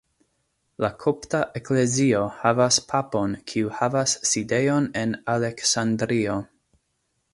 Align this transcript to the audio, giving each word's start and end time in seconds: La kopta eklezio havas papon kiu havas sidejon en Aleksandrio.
La 0.83 0.87
kopta 1.03 1.41
eklezio 1.59 2.21
havas 2.39 2.79
papon 2.93 3.35
kiu 3.51 3.69
havas 3.81 4.17
sidejon 4.31 4.89
en 5.03 5.15
Aleksandrio. 5.35 6.39